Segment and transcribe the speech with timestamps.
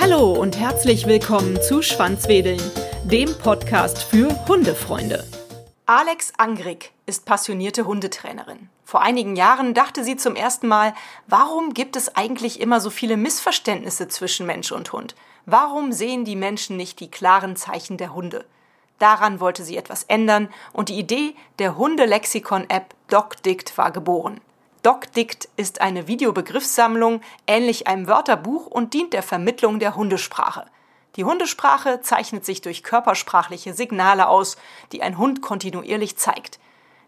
[0.00, 2.60] Hallo und herzlich willkommen zu Schwanzwedeln,
[3.04, 5.24] dem Podcast für Hundefreunde.
[5.86, 8.68] Alex Angrig ist passionierte Hundetrainerin.
[8.84, 10.94] Vor einigen Jahren dachte sie zum ersten Mal,
[11.26, 15.14] warum gibt es eigentlich immer so viele Missverständnisse zwischen Mensch und Hund?
[15.46, 18.44] Warum sehen die Menschen nicht die klaren Zeichen der Hunde?
[19.00, 24.40] Daran wollte sie etwas ändern und die Idee der Hundelexikon-App DocDict war geboren.
[24.82, 30.66] DocDict ist eine Videobegriffssammlung, ähnlich einem Wörterbuch und dient der Vermittlung der Hundesprache.
[31.16, 34.58] Die Hundesprache zeichnet sich durch körpersprachliche Signale aus,
[34.92, 36.60] die ein Hund kontinuierlich zeigt.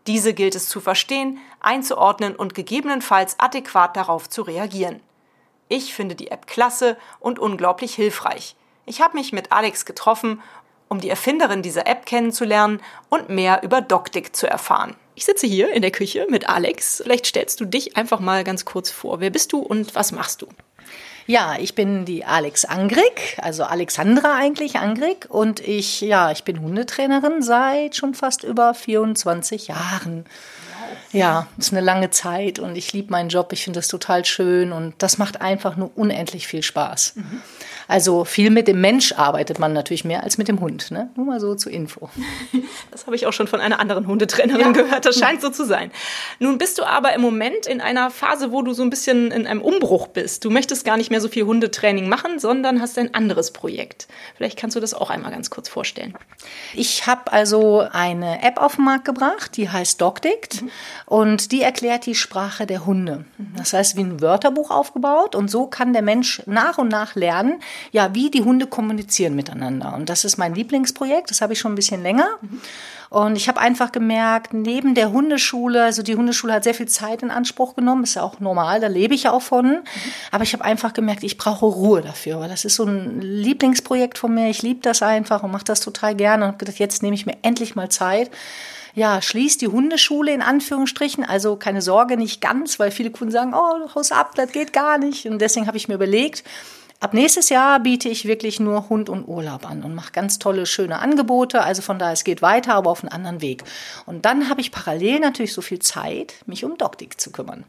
[0.07, 5.01] Diese gilt es zu verstehen, einzuordnen und gegebenenfalls adäquat darauf zu reagieren.
[5.69, 8.57] Ich finde die App klasse und unglaublich hilfreich.
[8.85, 10.43] Ich habe mich mit Alex getroffen,
[10.93, 14.95] um die Erfinderin dieser App kennenzulernen und mehr über DocDict zu erfahren.
[15.15, 17.01] Ich sitze hier in der Küche mit Alex.
[17.03, 19.19] Vielleicht stellst du dich einfach mal ganz kurz vor.
[19.19, 20.49] Wer bist du und was machst du?
[21.27, 26.61] Ja, ich bin die Alex Angrig, also Alexandra eigentlich Angrig und ich, ja, ich bin
[26.61, 30.27] Hundetrainerin seit schon fast über 24 Jahren.
[31.13, 33.53] Ja, ist eine lange Zeit und ich liebe meinen Job.
[33.53, 37.15] Ich finde das total schön und das macht einfach nur unendlich viel Spaß.
[37.17, 37.43] Mhm.
[37.93, 40.91] Also viel mit dem Mensch arbeitet man natürlich mehr als mit dem Hund.
[40.91, 41.11] Ne?
[41.15, 42.09] Nur mal so zur Info.
[42.91, 44.71] Das habe ich auch schon von einer anderen Hundetrainerin ja.
[44.73, 45.07] gehört.
[45.07, 45.91] Das scheint so zu sein.
[46.39, 49.47] Nun bist du aber im Moment in einer Phase, wo du so ein bisschen in
[49.47, 50.45] einem Umbruch bist.
[50.45, 54.09] Du möchtest gar nicht mehr so viel Hundetraining machen, sondern hast ein anderes Projekt.
[54.37, 56.15] Vielleicht kannst du das auch einmal ganz kurz vorstellen.
[56.75, 60.71] Ich habe also eine App auf den Markt gebracht, die heißt DogDict mhm.
[61.07, 63.25] und die erklärt die Sprache der Hunde.
[63.57, 67.61] Das heißt, wie ein Wörterbuch aufgebaut und so kann der Mensch nach und nach lernen,
[67.91, 69.95] ja, wie die Hunde kommunizieren miteinander.
[69.95, 72.29] Und das ist mein Lieblingsprojekt, das habe ich schon ein bisschen länger.
[73.11, 77.23] Und ich habe einfach gemerkt, neben der Hundeschule, also die Hundeschule hat sehr viel Zeit
[77.23, 79.81] in Anspruch genommen, ist ja auch normal, da lebe ich ja auch von.
[80.31, 84.19] Aber ich habe einfach gemerkt, ich brauche Ruhe dafür, weil das ist so ein Lieblingsprojekt
[84.19, 84.49] von mir.
[84.49, 87.27] Ich liebe das einfach und mache das total gerne und habe gedacht, jetzt nehme ich
[87.27, 88.31] mir endlich mal Zeit
[88.95, 91.25] ja, schließt die Hundeschule in Anführungsstrichen.
[91.25, 94.99] Also keine Sorge, nicht ganz, weil viele Kunden sagen, oh, haus ab, das geht gar
[94.99, 95.27] nicht.
[95.27, 96.45] Und deswegen habe ich mir überlegt,
[97.03, 100.67] Ab nächstes Jahr biete ich wirklich nur Hund und Urlaub an und mache ganz tolle,
[100.67, 101.65] schöne Angebote.
[101.65, 103.65] Also von daher, es geht weiter, aber auf einen anderen Weg.
[104.07, 107.65] Und dann habe ich parallel natürlich so viel Zeit, mich um Doktik zu kümmern.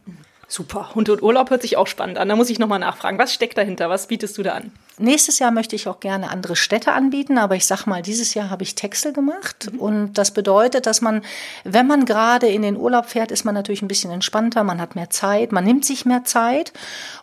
[0.47, 0.93] Super.
[0.93, 2.29] Hund und Urlaub hört sich auch spannend an.
[2.29, 3.17] Da muss ich nochmal nachfragen.
[3.17, 3.89] Was steckt dahinter?
[3.89, 4.71] Was bietest du da an?
[4.99, 8.51] Nächstes Jahr möchte ich auch gerne andere Städte anbieten, aber ich sag mal, dieses Jahr
[8.51, 9.79] habe ich Texel gemacht mhm.
[9.79, 11.23] und das bedeutet, dass man,
[11.63, 14.95] wenn man gerade in den Urlaub fährt, ist man natürlich ein bisschen entspannter, man hat
[14.95, 16.73] mehr Zeit, man nimmt sich mehr Zeit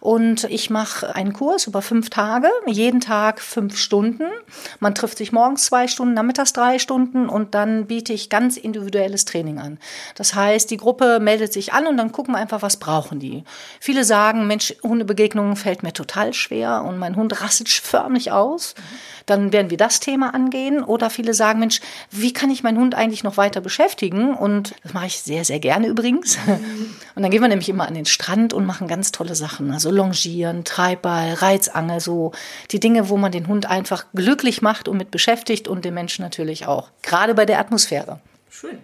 [0.00, 4.24] und ich mache einen Kurs über fünf Tage, jeden Tag fünf Stunden.
[4.80, 9.26] Man trifft sich morgens zwei Stunden, nachmittags drei Stunden und dann biete ich ganz individuelles
[9.26, 9.78] Training an.
[10.16, 13.44] Das heißt, die Gruppe meldet sich an und dann gucken wir einfach, was brauchen die.
[13.78, 18.74] Viele sagen, Mensch, Hundebegegnungen fällt mir total schwer und mein Hund rastet förmlich aus.
[19.26, 20.82] Dann werden wir das Thema angehen.
[20.82, 24.34] Oder viele sagen, Mensch, wie kann ich meinen Hund eigentlich noch weiter beschäftigen?
[24.34, 26.38] Und das mache ich sehr, sehr gerne übrigens.
[27.14, 29.72] Und dann gehen wir nämlich immer an den Strand und machen ganz tolle Sachen.
[29.72, 32.32] Also Longieren, Treibball, Reizangel, so
[32.70, 36.22] die Dinge, wo man den Hund einfach glücklich macht und mit beschäftigt und den Menschen
[36.22, 36.88] natürlich auch.
[37.02, 38.20] Gerade bei der Atmosphäre.
[38.48, 38.78] Schön.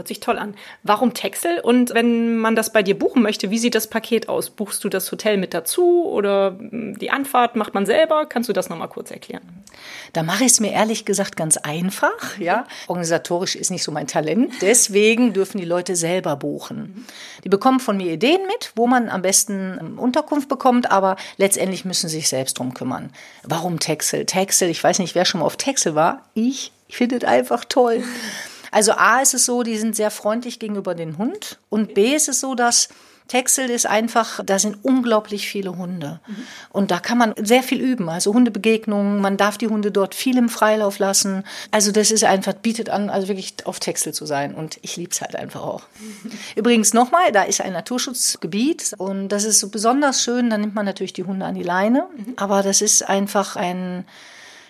[0.00, 0.54] Hört sich toll an.
[0.82, 1.60] Warum Texel?
[1.60, 4.48] Und wenn man das bei dir buchen möchte, wie sieht das Paket aus?
[4.48, 8.24] Buchst du das Hotel mit dazu oder hm, die Anfahrt macht man selber?
[8.24, 9.42] Kannst du das nochmal kurz erklären?
[10.14, 12.38] Da mache ich es mir ehrlich gesagt ganz einfach.
[12.38, 14.54] Ja, organisatorisch ist nicht so mein Talent.
[14.62, 17.04] Deswegen dürfen die Leute selber buchen.
[17.44, 21.84] Die bekommen von mir Ideen mit, wo man am besten ähm, Unterkunft bekommt, aber letztendlich
[21.84, 23.12] müssen sie sich selbst drum kümmern.
[23.42, 24.24] Warum Texel?
[24.24, 26.24] Texel, ich weiß nicht, wer schon mal auf Texel war.
[26.32, 28.02] Ich, ich finde es einfach toll.
[28.70, 32.28] Also A ist es so, die sind sehr freundlich gegenüber dem Hund und B ist
[32.28, 32.88] es so, dass
[33.30, 36.18] Texel ist einfach, da sind unglaublich viele Hunde.
[36.26, 36.34] Mhm.
[36.70, 38.08] Und da kann man sehr viel üben.
[38.08, 41.44] Also Hundebegegnungen, man darf die Hunde dort viel im Freilauf lassen.
[41.70, 44.52] Also das ist einfach, bietet an, also wirklich auf Texel zu sein.
[44.52, 45.82] Und ich liebe es halt einfach auch.
[46.00, 46.32] Mhm.
[46.56, 50.50] Übrigens nochmal, da ist ein Naturschutzgebiet und das ist so besonders schön.
[50.50, 52.08] Da nimmt man natürlich die Hunde an die Leine.
[52.16, 52.32] Mhm.
[52.34, 54.06] Aber das ist einfach ein,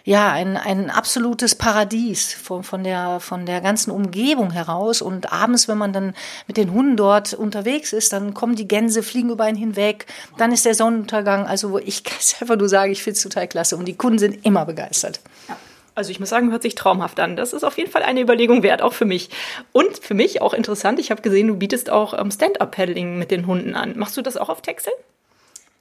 [0.04, 5.02] ja, ein, ein absolutes Paradies von, von, der, von der ganzen Umgebung heraus.
[5.02, 6.14] Und abends, wenn man dann
[6.46, 10.06] mit den Hunden dort unterwegs ist, dann kommen die Gänse, fliegen über einen hinweg.
[10.38, 11.46] Dann ist der Sonnenuntergang.
[11.46, 13.76] Also ich kann es einfach nur sagen, ich finde es total klasse.
[13.76, 15.20] Und die Kunden sind immer begeistert.
[15.48, 15.56] Ja.
[15.94, 17.36] Also ich muss sagen, hört sich traumhaft an.
[17.36, 19.28] Das ist auf jeden Fall eine Überlegung wert, auch für mich.
[19.72, 23.46] Und für mich auch interessant, ich habe gesehen, du bietest auch ähm, Stand-Up-Paddling mit den
[23.46, 23.98] Hunden an.
[23.98, 24.92] Machst du das auch auf Texel?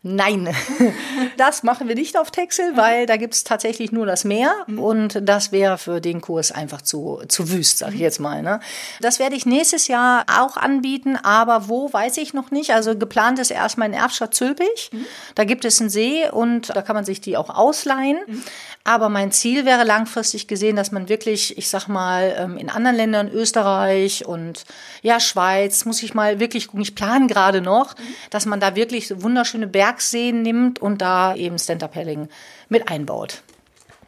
[0.02, 0.56] Nein,
[1.38, 4.80] das machen wir nicht auf Texel, weil da gibt es tatsächlich nur das Meer mhm.
[4.80, 8.02] und das wäre für den Kurs einfach zu, zu wüst, sag ich mhm.
[8.02, 8.42] jetzt mal.
[8.42, 8.62] Ne?
[9.02, 12.72] Das werde ich nächstes Jahr auch anbieten, aber wo, weiß ich noch nicht.
[12.72, 14.90] Also geplant ist erstmal in Erbstadt Zülpich.
[14.94, 15.06] Mhm.
[15.36, 18.20] Da gibt es einen See und da kann man sich die auch ausleihen.
[18.26, 18.44] Mhm.
[18.86, 22.96] Aber mein Ziel wäre langfristig gesehen, dass man wirklich, ich sag mal, ähm, in anderen
[22.96, 24.64] Ländern, Österreich und
[25.02, 28.04] ja, Schweiz, muss ich mal wirklich gucken, ich plane gerade noch, mhm.
[28.30, 32.30] dass man da wirklich wunderschöne Bergseen nimmt und da eben Stand-Up-Paddling
[32.70, 33.42] mit einbaut.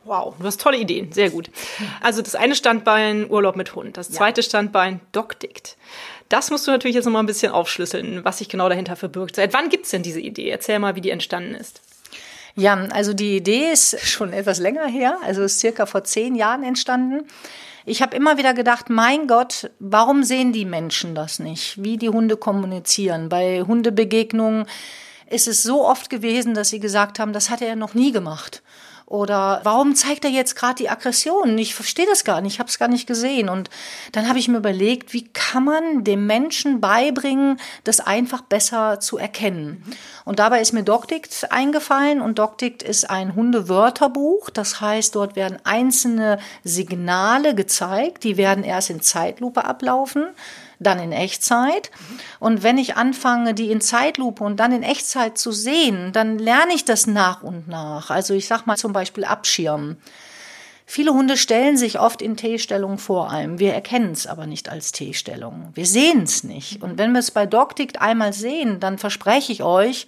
[0.03, 1.49] Wow, du hast tolle Ideen, sehr gut.
[2.01, 4.45] Also das eine Standbein Urlaub mit Hund, das zweite ja.
[4.45, 5.77] Standbein DocDict.
[6.29, 9.35] Das musst du natürlich jetzt noch mal ein bisschen aufschlüsseln, was sich genau dahinter verbirgt.
[9.35, 10.49] Seit wann gibt es denn diese Idee?
[10.49, 11.81] Erzähl mal, wie die entstanden ist.
[12.55, 16.63] Ja, also die Idee ist schon etwas länger her, also ist circa vor zehn Jahren
[16.63, 17.27] entstanden.
[17.85, 22.09] Ich habe immer wieder gedacht, mein Gott, warum sehen die Menschen das nicht, wie die
[22.09, 23.29] Hunde kommunizieren?
[23.29, 24.65] Bei Hundebegegnungen
[25.31, 28.61] ist es so oft gewesen, dass sie gesagt haben, das hat er noch nie gemacht.
[29.11, 31.57] Oder warum zeigt er jetzt gerade die Aggression?
[31.57, 33.49] Ich verstehe das gar nicht, ich habe es gar nicht gesehen.
[33.49, 33.69] Und
[34.13, 39.17] dann habe ich mir überlegt, wie kann man dem Menschen beibringen, das einfach besser zu
[39.17, 39.83] erkennen.
[40.23, 44.49] Und dabei ist mir DocDict eingefallen und DocDict ist ein Hundewörterbuch.
[44.49, 50.27] Das heißt, dort werden einzelne Signale gezeigt, die werden erst in Zeitlupe ablaufen
[50.81, 51.91] dann in Echtzeit.
[52.39, 56.73] Und wenn ich anfange, die in Zeitlupe und dann in Echtzeit zu sehen, dann lerne
[56.73, 58.09] ich das nach und nach.
[58.09, 59.97] Also ich sag mal zum Beispiel abschirmen.
[60.85, 63.59] Viele Hunde stellen sich oft in T-Stellung vor allem.
[63.59, 65.69] Wir erkennen es aber nicht als T-Stellung.
[65.73, 66.81] Wir sehen es nicht.
[66.81, 70.07] Und wenn wir es bei DocDict einmal sehen, dann verspreche ich euch,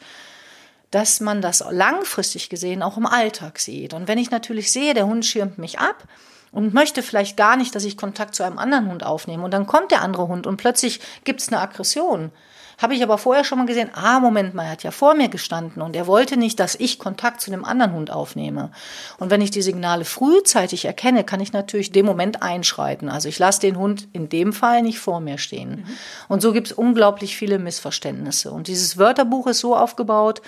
[0.92, 3.94] dass man das langfristig gesehen auch im Alltag sieht.
[3.94, 6.04] Und wenn ich natürlich sehe, der Hund schirmt mich ab,
[6.54, 9.44] und möchte vielleicht gar nicht, dass ich Kontakt zu einem anderen Hund aufnehme.
[9.44, 12.32] Und dann kommt der andere Hund und plötzlich gibt es eine Aggression.
[12.82, 15.30] Habe ich aber vorher schon mal gesehen, ah, Moment mal, er hat ja vor mir
[15.30, 18.72] gestanden und er wollte nicht, dass ich Kontakt zu dem anderen Hund aufnehme.
[19.20, 23.10] Und wenn ich die Signale frühzeitig erkenne, kann ich natürlich dem Moment einschreiten.
[23.10, 25.70] Also ich lasse den Hund in dem Fall nicht vor mir stehen.
[25.70, 25.86] Mhm.
[26.30, 28.52] Und so gibt es unglaublich viele Missverständnisse.
[28.52, 30.42] Und dieses Wörterbuch ist so aufgebaut,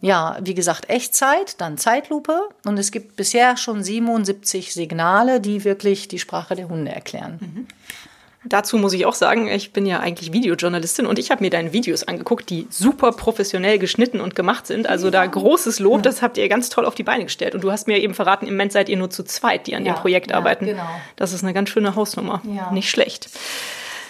[0.00, 6.08] ja, wie gesagt, Echtzeit, dann Zeitlupe und es gibt bisher schon 77 Signale, die wirklich
[6.08, 7.38] die Sprache der Hunde erklären.
[7.40, 7.66] Mhm.
[8.48, 11.72] Dazu muss ich auch sagen, ich bin ja eigentlich Videojournalistin und ich habe mir deine
[11.72, 14.88] Videos angeguckt, die super professionell geschnitten und gemacht sind.
[14.88, 17.54] Also da großes Lob, das habt ihr ganz toll auf die Beine gestellt.
[17.54, 19.84] Und du hast mir eben verraten, im Moment seid ihr nur zu zweit, die an
[19.84, 20.66] ja, dem Projekt ja, arbeiten.
[20.66, 20.88] Genau.
[21.16, 22.40] Das ist eine ganz schöne Hausnummer.
[22.44, 22.70] Ja.
[22.70, 23.30] Nicht schlecht.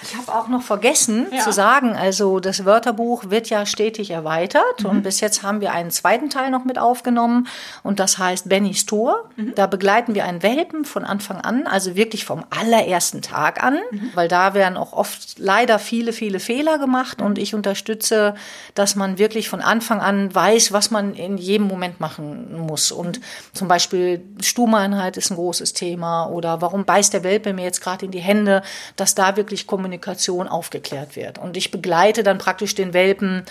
[0.03, 1.41] Ich habe auch noch vergessen ja.
[1.41, 4.91] zu sagen, also das Wörterbuch wird ja stetig erweitert mhm.
[4.91, 7.49] und bis jetzt haben wir einen zweiten Teil noch mit aufgenommen
[7.83, 9.31] und das heißt Bennys Tor.
[9.37, 9.55] Mhm.
[9.55, 14.11] Da begleiten wir einen Welpen von Anfang an, also wirklich vom allerersten Tag an, mhm.
[14.15, 18.35] weil da werden auch oft leider viele, viele Fehler gemacht und ich unterstütze,
[18.75, 23.21] dass man wirklich von Anfang an weiß, was man in jedem Moment machen muss und
[23.53, 28.05] zum Beispiel Stuhlmeinheit ist ein großes Thema oder warum beißt der Welpe mir jetzt gerade
[28.05, 28.63] in die Hände,
[28.97, 31.39] dass da wirklich Kommunikation Kommunikation aufgeklärt wird.
[31.39, 33.45] Und ich begleite dann praktisch den Welpen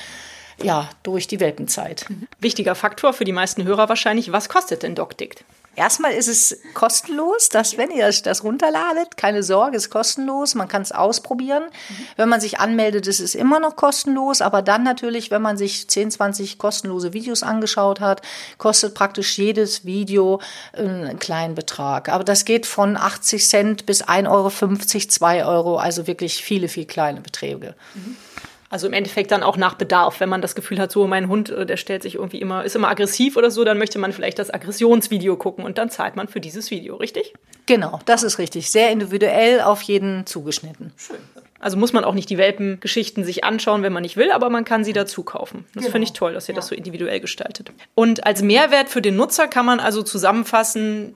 [0.61, 2.05] ja, durch die Welpenzeit.
[2.39, 5.45] Wichtiger Faktor für die meisten Hörer wahrscheinlich, was kostet denn DocDict?
[5.75, 10.81] Erstmal ist es kostenlos, dass wenn ihr das runterladet, keine Sorge, ist kostenlos, man kann
[10.81, 11.63] es ausprobieren.
[11.63, 12.07] Mhm.
[12.15, 15.87] Wenn man sich anmeldet, ist es immer noch kostenlos, aber dann natürlich, wenn man sich
[15.89, 18.21] 10, 20 kostenlose Videos angeschaut hat,
[18.57, 20.39] kostet praktisch jedes Video
[20.73, 22.09] einen kleinen Betrag.
[22.09, 26.87] Aber das geht von 80 Cent bis 1,50 Euro, 2 Euro, also wirklich viele, viele
[26.87, 27.75] kleine Beträge.
[27.93, 28.17] Mhm.
[28.69, 31.49] Also im Endeffekt dann auch nach Bedarf, wenn man das Gefühl hat, so mein Hund,
[31.49, 34.39] äh, der stellt sich irgendwie immer, ist immer aggressiv oder so, dann möchte man vielleicht
[34.39, 37.33] das Aggressionsvideo gucken und dann zahlt man für dieses Video, richtig?
[37.67, 38.71] Genau, das ist richtig.
[38.71, 40.93] Sehr individuell auf jeden zugeschnitten.
[40.97, 41.17] Schön.
[41.59, 44.65] Also muss man auch nicht die Welpengeschichten sich anschauen, wenn man nicht will, aber man
[44.65, 45.65] kann sie dazu kaufen.
[45.73, 45.93] Das genau.
[45.93, 46.57] finde ich toll, dass ihr ja.
[46.57, 47.71] das so individuell gestaltet.
[47.95, 51.15] Und als Mehrwert für den Nutzer kann man also zusammenfassen,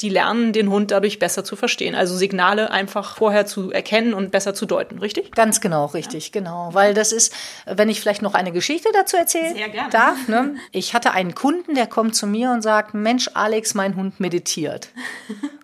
[0.00, 1.96] die lernen den Hund dadurch besser zu verstehen.
[1.96, 5.32] Also Signale einfach vorher zu erkennen und besser zu deuten, richtig?
[5.32, 6.30] Ganz genau, richtig, ja.
[6.40, 6.70] genau.
[6.72, 7.34] Weil das ist,
[7.66, 9.56] wenn ich vielleicht noch eine Geschichte dazu erzählen
[9.90, 10.28] darf.
[10.28, 10.54] Ne?
[10.70, 14.88] Ich hatte einen Kunden, der kommt zu mir und sagt, Mensch, Alex, mein Hund meditiert.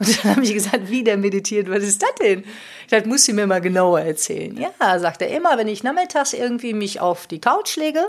[0.00, 2.44] Und dann habe ich gesagt, wie der meditiert, was ist das denn?
[2.90, 4.56] Das muss sie mir mal genauer erzählen.
[4.56, 8.04] Ja, sagt er immer, wenn ich nachmittags irgendwie mich auf die Couch lege,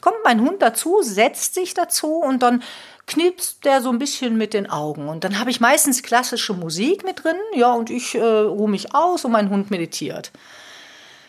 [0.00, 2.62] kommt mein Hund dazu, setzt sich dazu und dann
[3.10, 5.08] knipst der so ein bisschen mit den Augen.
[5.08, 8.94] Und dann habe ich meistens klassische Musik mit drin, ja, und ich äh, ruhe mich
[8.94, 10.30] aus und mein Hund meditiert.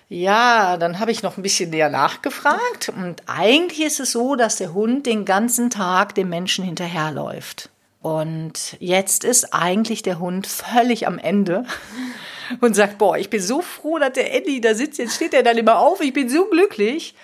[0.08, 2.90] Ja, dann habe ich noch ein bisschen näher nachgefragt.
[2.96, 7.70] Und eigentlich ist es so, dass der Hund den ganzen Tag dem Menschen hinterherläuft.
[8.02, 11.66] Und jetzt ist eigentlich der Hund völlig am Ende
[12.62, 15.00] und sagt, boah, ich bin so froh, dass der Eddie da sitzt.
[15.00, 16.02] Jetzt steht er dann immer auf.
[16.02, 17.16] Ich bin so glücklich.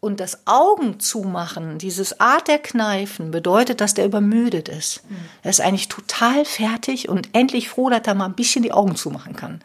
[0.00, 5.02] Und das Augen zumachen, dieses Art der Kneifen, bedeutet, dass der übermüdet ist.
[5.42, 8.94] Er ist eigentlich total fertig und endlich froh, dass er mal ein bisschen die Augen
[8.94, 9.60] zumachen kann.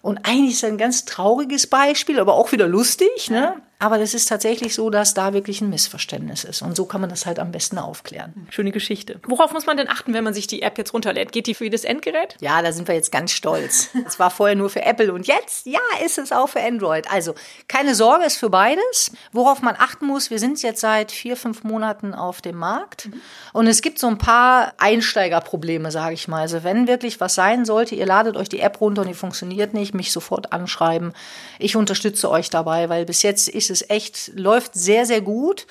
[0.00, 3.30] Und eigentlich ist das ein ganz trauriges Beispiel, aber auch wieder lustig.
[3.30, 3.54] Ne?
[3.82, 6.62] Aber das ist tatsächlich so, dass da wirklich ein Missverständnis ist.
[6.62, 8.46] Und so kann man das halt am besten aufklären.
[8.48, 9.18] Schöne Geschichte.
[9.26, 11.32] Worauf muss man denn achten, wenn man sich die App jetzt runterlädt?
[11.32, 12.36] Geht die für jedes Endgerät?
[12.38, 13.88] Ja, da sind wir jetzt ganz stolz.
[14.06, 17.10] Es war vorher nur für Apple und jetzt, ja, ist es auch für Android.
[17.10, 17.34] Also
[17.66, 19.10] keine Sorge, ist für beides.
[19.32, 23.08] Worauf man achten muss, wir sind jetzt seit vier, fünf Monaten auf dem Markt.
[23.52, 26.42] Und es gibt so ein paar Einsteigerprobleme, sage ich mal.
[26.42, 29.74] Also wenn wirklich was sein sollte, ihr ladet euch die App runter und die funktioniert
[29.74, 31.14] nicht, mich sofort anschreiben.
[31.58, 35.66] Ich unterstütze euch dabei, weil bis jetzt ist es echt, läuft sehr, sehr gut.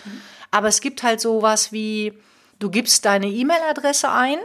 [0.51, 2.13] Aber es gibt halt sowas wie,
[2.59, 4.37] du gibst deine E-Mail-Adresse ein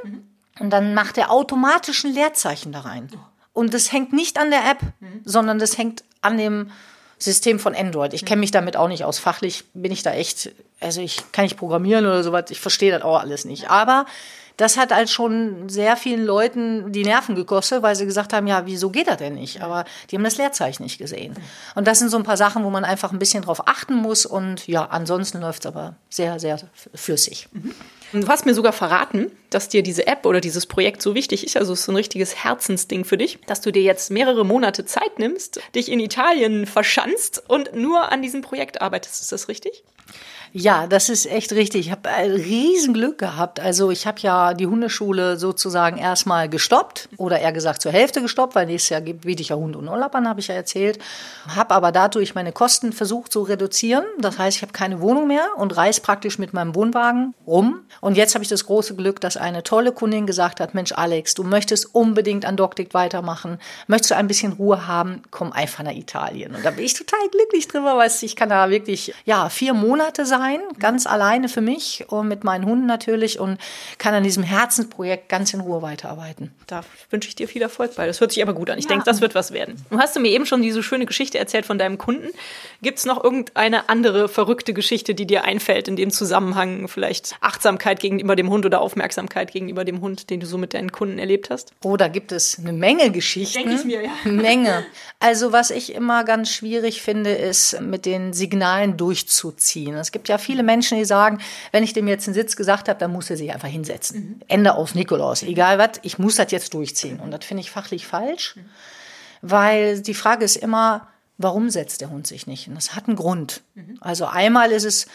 [0.60, 3.08] und dann macht er automatisch ein Leerzeichen da rein.
[3.52, 4.80] Und das hängt nicht an der App,
[5.24, 6.70] sondern das hängt an dem
[7.18, 8.12] System von Android.
[8.12, 9.18] Ich kenne mich damit auch nicht aus.
[9.18, 13.02] Fachlich bin ich da echt, also ich kann nicht programmieren oder sowas, ich verstehe das
[13.02, 13.70] auch alles nicht.
[13.70, 14.04] Aber
[14.56, 18.64] das hat halt schon sehr vielen Leuten die Nerven gekostet, weil sie gesagt haben, ja,
[18.64, 19.60] wieso geht das denn nicht?
[19.60, 21.34] Aber die haben das Leerzeichen nicht gesehen.
[21.74, 24.24] Und das sind so ein paar Sachen, wo man einfach ein bisschen drauf achten muss.
[24.24, 26.58] Und ja, ansonsten läuft es aber sehr, sehr
[26.94, 27.48] flüssig.
[28.12, 31.56] Du hast mir sogar verraten, dass dir diese App oder dieses Projekt so wichtig ist,
[31.56, 34.84] also es ist so ein richtiges Herzensding für dich, dass du dir jetzt mehrere Monate
[34.84, 39.22] Zeit nimmst, dich in Italien verschanzt und nur an diesem Projekt arbeitest.
[39.22, 39.82] Ist das richtig?
[40.58, 41.88] Ja, das ist echt richtig.
[41.88, 43.60] Ich habe ein Riesenglück gehabt.
[43.60, 48.54] Also ich habe ja die Hundeschule sozusagen erstmal gestoppt oder eher gesagt zur Hälfte gestoppt,
[48.54, 50.98] weil nächstes Jahr biete ich ja Hund und Urlaub an, habe ich ja erzählt.
[51.54, 54.06] Habe aber dadurch meine Kosten versucht zu reduzieren.
[54.18, 57.82] Das heißt, ich habe keine Wohnung mehr und reise praktisch mit meinem Wohnwagen rum.
[58.00, 61.34] Und jetzt habe ich das große Glück, dass eine tolle Kundin gesagt hat, Mensch Alex,
[61.34, 63.58] du möchtest unbedingt an Doktik weitermachen,
[63.88, 66.54] möchtest du ein bisschen Ruhe haben, komm einfach nach Italien.
[66.54, 70.24] Und da bin ich total glücklich drüber, weil ich kann da wirklich, ja, vier Monate
[70.24, 73.58] sein sein, ganz alleine für mich und mit meinen Hunden natürlich und
[73.98, 76.52] kann an diesem Herzensprojekt ganz in Ruhe weiterarbeiten.
[76.66, 78.06] Da wünsche ich dir viel Erfolg bei.
[78.06, 78.78] Das hört sich aber gut an.
[78.78, 78.90] Ich ja.
[78.90, 79.76] denke, das wird was werden.
[79.90, 82.28] Du hast mir eben schon diese schöne Geschichte erzählt von deinem Kunden.
[82.82, 86.88] Gibt es noch irgendeine andere verrückte Geschichte, die dir einfällt in dem Zusammenhang?
[86.88, 90.92] Vielleicht Achtsamkeit gegenüber dem Hund oder Aufmerksamkeit gegenüber dem Hund, den du so mit deinen
[90.92, 91.72] Kunden erlebt hast?
[91.82, 93.58] Oh, da gibt es eine Menge Geschichten.
[93.58, 94.10] Denke ich mir, ja.
[94.24, 94.86] Menge.
[95.18, 99.96] Also was ich immer ganz schwierig finde, ist mit den Signalen durchzuziehen.
[99.96, 101.38] Es gibt ja viele Menschen, die sagen,
[101.72, 104.20] wenn ich dem jetzt einen Sitz gesagt habe, dann muss er sich einfach hinsetzen.
[104.20, 104.40] Mhm.
[104.48, 105.42] Ende aus Nikolaus.
[105.42, 107.20] Egal was, ich muss das jetzt durchziehen.
[107.20, 108.64] Und das finde ich fachlich falsch, mhm.
[109.42, 112.68] weil die Frage ist immer, warum setzt der Hund sich nicht?
[112.68, 113.62] Und das hat einen Grund.
[113.74, 113.98] Mhm.
[114.00, 115.06] Also einmal ist es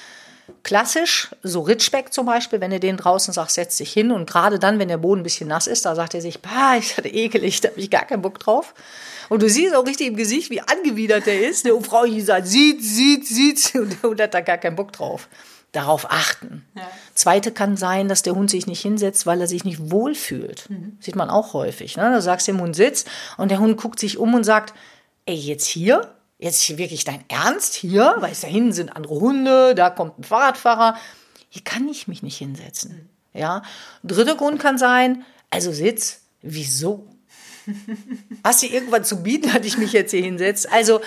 [0.64, 4.60] klassisch, so Ritschbeck zum Beispiel, wenn ihr den draußen sagt, setz dich hin und gerade
[4.60, 7.06] dann, wenn der Boden ein bisschen nass ist, da sagt er sich, bah, ist das
[7.06, 8.74] ekelig, da habe ich gar keinen Bock drauf.
[9.32, 11.66] Und du siehst auch richtig im Gesicht, wie angewidert der ist.
[11.66, 13.76] Der Frau sagt, sieht, sieht, sieht.
[13.76, 15.30] Und der Hund hat da gar keinen Bock drauf.
[15.72, 16.66] Darauf achten.
[16.76, 16.82] Ja.
[17.14, 20.70] Zweite kann sein, dass der Hund sich nicht hinsetzt, weil er sich nicht wohlfühlt.
[20.70, 20.98] Mhm.
[21.00, 21.96] Sieht man auch häufig.
[21.96, 22.04] Ne?
[22.04, 23.06] Da sagst du dem Hund sitz
[23.38, 24.74] und der Hund guckt sich um und sagt,
[25.26, 26.14] ey, jetzt hier?
[26.42, 28.16] Jetzt wirklich dein Ernst hier?
[28.18, 30.98] Weil da hinten sind andere Hunde, da kommt ein Fahrradfahrer.
[31.50, 33.10] Hier kann ich mich nicht hinsetzen.
[33.34, 33.40] Mhm.
[33.40, 33.62] Ja.
[34.04, 37.08] Dritter Grund kann sein, also Sitz, wieso?
[38.44, 40.72] Hast du irgendwann zu bieten, hatte ich mich jetzt hier hinsetzt?
[40.72, 41.00] Also,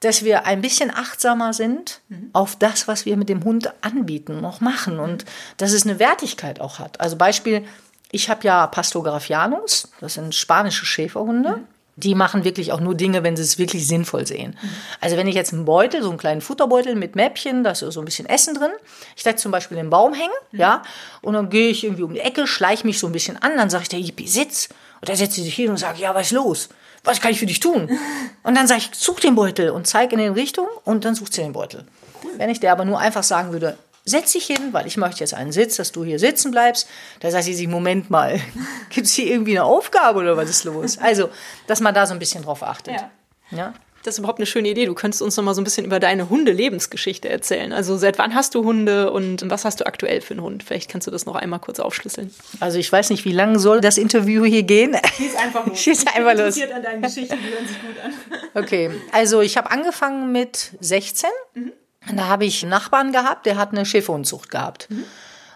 [0.00, 2.28] dass wir ein bisschen achtsamer sind mhm.
[2.34, 5.24] auf das, was wir mit dem Hund anbieten, noch machen und
[5.56, 7.00] dass es eine Wertigkeit auch hat.
[7.00, 7.64] Also Beispiel,
[8.12, 11.60] ich habe ja Pastografianus, das sind spanische Schäferhunde.
[12.00, 14.56] Die machen wirklich auch nur Dinge, wenn sie es wirklich sinnvoll sehen.
[14.60, 14.68] Mhm.
[15.00, 18.00] Also wenn ich jetzt einen Beutel, so einen kleinen Futterbeutel mit Mäppchen, da ist so
[18.00, 18.70] ein bisschen Essen drin,
[19.16, 20.60] ich da zum Beispiel den Baum hängen, mhm.
[20.60, 20.82] ja,
[21.22, 23.68] und dann gehe ich irgendwie um die Ecke, schleiche mich so ein bisschen an, dann
[23.68, 24.68] sage ich der Yippie, sitz.
[25.00, 26.68] Und dann setzt sie sich hin und sagt, ja, was ist los?
[27.04, 27.88] Was kann ich für dich tun?
[28.42, 31.34] Und dann sage ich, such den Beutel und zeige in den Richtung und dann sucht
[31.34, 31.84] sie den Beutel.
[32.36, 33.76] Wenn ich der aber nur einfach sagen würde,
[34.08, 36.88] setz dich hin, weil ich möchte jetzt einen Sitz, dass du hier sitzen bleibst,
[37.20, 38.40] da sagt sie sich, Moment mal,
[38.90, 40.98] gibt es hier irgendwie eine Aufgabe oder was ist los?
[40.98, 41.30] Also,
[41.66, 42.94] dass man da so ein bisschen drauf achtet.
[42.94, 43.10] Ja.
[43.50, 43.74] ja?
[44.04, 44.86] Das ist überhaupt eine schöne Idee.
[44.86, 47.72] Du könntest uns noch mal so ein bisschen über deine Hunde-Lebensgeschichte erzählen.
[47.72, 50.62] Also seit wann hast du Hunde und was hast du aktuell für einen Hund?
[50.62, 52.32] Vielleicht kannst du das noch einmal kurz aufschlüsseln.
[52.60, 54.96] Also ich weiß nicht, wie lange soll das Interview hier gehen?
[55.16, 55.78] Schieß einfach los.
[55.82, 56.56] Schieß einfach los.
[56.56, 58.62] interessiert an deinen Geschichten, die hören sich gut an.
[58.62, 61.28] Okay, also ich habe angefangen mit 16.
[61.54, 61.72] Mhm.
[62.14, 64.90] Da habe ich einen Nachbarn gehabt, der hat eine Schäferhundzucht gehabt.
[64.90, 65.04] Mhm.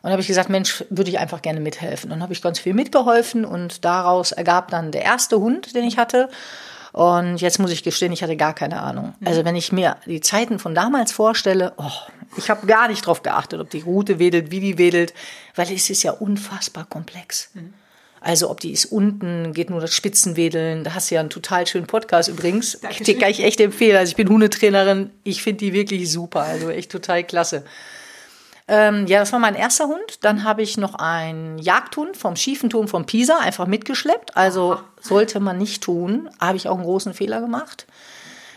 [0.03, 2.11] Und habe ich gesagt, Mensch, würde ich einfach gerne mithelfen.
[2.11, 5.97] Dann habe ich ganz viel mitgeholfen und daraus ergab dann der erste Hund, den ich
[5.97, 6.29] hatte.
[6.93, 9.15] Und jetzt muss ich gestehen, ich hatte gar keine Ahnung.
[9.21, 9.27] Mhm.
[9.27, 11.91] Also wenn ich mir die Zeiten von damals vorstelle, oh,
[12.37, 15.15] ich habe gar nicht drauf geachtet, ob die Route wedelt, wie die wedelt,
[15.55, 17.51] weil es ist ja unfassbar komplex.
[17.55, 17.73] Mhm.
[18.23, 20.85] Also ob die ist unten, geht nur das Spitzenwedeln.
[20.85, 22.79] Da hast du ja einen total schönen Podcast übrigens.
[22.81, 23.07] Dankeschön.
[23.07, 23.97] Den kann ich echt empfehlen.
[23.97, 25.11] Also ich bin Hundetrainerin.
[25.25, 26.43] Ich finde die wirklich super.
[26.43, 27.65] Also echt total klasse.
[28.69, 30.19] Ähm, ja, das war mein erster Hund.
[30.21, 34.37] Dann habe ich noch einen Jagdhund vom Schiefenturm von Pisa einfach mitgeschleppt.
[34.37, 36.31] Also sollte man nicht tun.
[36.41, 37.89] Habe ich auch einen großen Fehler gemacht.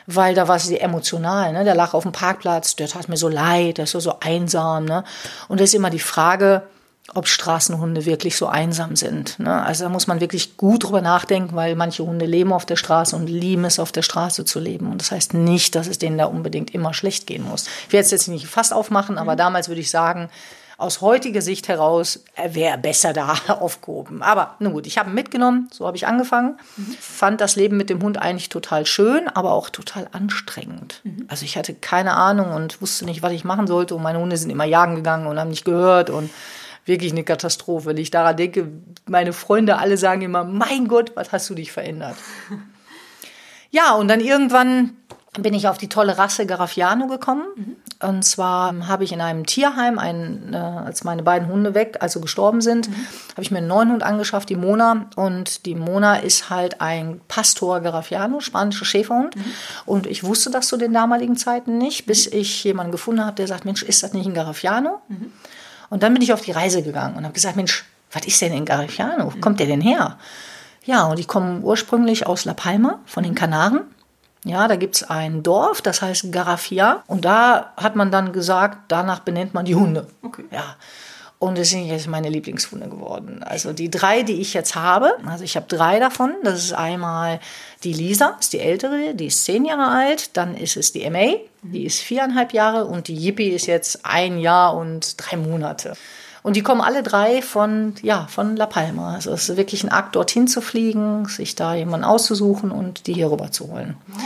[0.06, 1.64] Weil da war sie emotional, ne?
[1.64, 4.86] Der lag auf dem Parkplatz, der tat mir so leid, der ist so, so einsam,
[4.86, 5.04] ne?
[5.48, 6.68] Und da ist immer die Frage,
[7.14, 9.40] ob Straßenhunde wirklich so einsam sind.
[9.40, 9.64] Ne?
[9.64, 13.16] Also da muss man wirklich gut drüber nachdenken, weil manche Hunde leben auf der Straße
[13.16, 14.92] und lieben es, auf der Straße zu leben.
[14.92, 17.68] Und das heißt nicht, dass es denen da unbedingt immer schlecht gehen muss.
[17.88, 19.38] Ich werde es jetzt nicht fast aufmachen, aber mhm.
[19.38, 20.30] damals würde ich sagen,
[20.78, 24.22] aus heutiger Sicht heraus wäre er besser da aufgehoben.
[24.22, 26.58] Aber nun gut, ich habe ihn mitgenommen, so habe ich angefangen.
[26.76, 26.98] Mhm.
[27.00, 31.02] Fand das Leben mit dem Hund eigentlich total schön, aber auch total anstrengend.
[31.04, 31.26] Mhm.
[31.30, 33.96] Also ich hatte keine Ahnung und wusste nicht, was ich machen sollte.
[33.96, 36.30] Und meine Hunde sind immer jagen gegangen und haben nicht gehört und
[36.86, 37.88] wirklich eine Katastrophe.
[37.88, 38.68] Wenn ich daran denke,
[39.08, 42.16] meine Freunde alle sagen immer, mein Gott, was hast du dich verändert?
[43.72, 44.98] ja, und dann irgendwann
[45.42, 47.44] bin ich auf die tolle Rasse Garaffiano gekommen.
[47.56, 47.76] Mhm.
[48.02, 52.20] Und zwar habe ich in einem Tierheim, ein, äh, als meine beiden Hunde weg, also
[52.20, 52.96] gestorben sind, mhm.
[53.32, 55.08] habe ich mir einen neuen Hund angeschafft, die Mona.
[55.16, 59.36] Und die Mona ist halt ein Pastor Garaffiano, spanischer Schäferhund.
[59.36, 59.46] Mhm.
[59.86, 62.40] Und ich wusste das zu den damaligen Zeiten nicht, bis mhm.
[62.40, 65.02] ich jemanden gefunden habe, der sagt, Mensch, ist das nicht ein Garaffiano?
[65.90, 68.54] Und dann bin ich auf die Reise gegangen und habe gesagt, Mensch, was ist denn
[68.54, 69.34] in Garifiano?
[69.34, 70.18] Wo kommt der denn her?
[70.86, 73.82] Ja, und die kommen ursprünglich aus La Palma, von den Kanaren.
[74.46, 77.04] Ja, da gibt es ein Dorf, das heißt Garafia.
[77.08, 80.08] Und da hat man dann gesagt, danach benennt man die Hunde.
[80.22, 80.46] Okay.
[80.52, 80.76] Ja.
[81.46, 83.44] Und es sind jetzt meine Lieblingshunde geworden.
[83.44, 86.34] Also die drei, die ich jetzt habe, also ich habe drei davon.
[86.44, 87.40] Das ist einmal
[87.84, 90.36] die Lisa, ist die ältere, die ist zehn Jahre alt.
[90.38, 92.86] Dann ist es die MA, die ist viereinhalb Jahre.
[92.86, 95.96] Und die Yippie ist jetzt ein Jahr und drei Monate.
[96.42, 99.14] Und die kommen alle drei von, ja, von La Palma.
[99.14, 103.14] Also es ist wirklich ein Akt, dorthin zu fliegen, sich da jemanden auszusuchen und die
[103.14, 103.98] hier rüber zu holen.
[104.08, 104.24] Wow.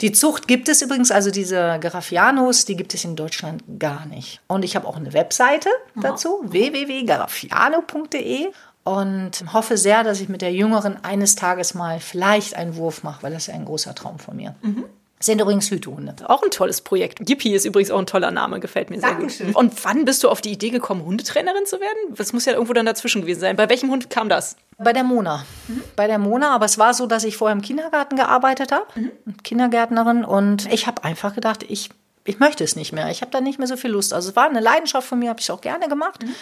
[0.00, 4.40] Die Zucht gibt es übrigens, also diese Garaffianos, die gibt es in Deutschland gar nicht.
[4.48, 8.48] Und ich habe auch eine Webseite dazu, www.garaffiano.de
[8.84, 13.22] und hoffe sehr, dass ich mit der Jüngeren eines Tages mal vielleicht einen Wurf mache,
[13.22, 14.56] weil das ist ein großer Traum von mir.
[14.62, 14.84] Mhm
[15.24, 16.16] sind übrigens Hütehunde.
[16.26, 17.28] Auch ein tolles Projekt.
[17.28, 19.48] Yippie ist übrigens auch ein toller Name, gefällt mir sehr Dankeschön.
[19.48, 19.56] gut.
[19.56, 22.14] Und wann bist du auf die Idee gekommen, Hundetrainerin zu werden?
[22.16, 23.56] Das muss ja irgendwo dann dazwischen gewesen sein.
[23.56, 24.56] Bei welchem Hund kam das?
[24.78, 25.44] Bei der Mona.
[25.68, 25.82] Mhm.
[25.96, 29.10] Bei der Mona, aber es war so, dass ich vorher im Kindergarten gearbeitet habe, mhm.
[29.42, 31.90] Kindergärtnerin, und ich habe einfach gedacht, ich,
[32.24, 33.10] ich möchte es nicht mehr.
[33.10, 34.12] Ich habe da nicht mehr so viel Lust.
[34.12, 36.22] Also es war eine Leidenschaft von mir, habe ich auch gerne gemacht.
[36.22, 36.34] Mhm.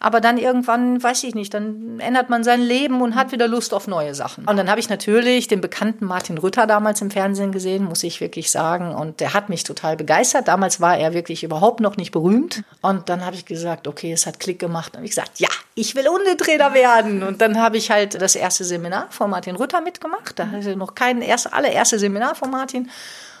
[0.00, 3.74] Aber dann irgendwann, weiß ich nicht, dann ändert man sein Leben und hat wieder Lust
[3.74, 4.44] auf neue Sachen.
[4.46, 8.20] Und dann habe ich natürlich den bekannten Martin Rütter damals im Fernsehen gesehen, muss ich
[8.20, 8.94] wirklich sagen.
[8.94, 10.46] Und der hat mich total begeistert.
[10.46, 12.62] Damals war er wirklich überhaupt noch nicht berühmt.
[12.80, 14.96] Und dann habe ich gesagt, okay, es hat Klick gemacht.
[14.96, 17.24] Und ich gesagt, ja, ich will Hundetrainer werden.
[17.24, 20.38] Und dann habe ich halt das erste Seminar von Martin Rütter mitgemacht.
[20.38, 22.88] Da hatte ich noch kein erste, allererste Seminar von Martin.